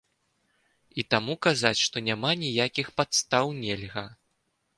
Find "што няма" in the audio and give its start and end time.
1.85-2.31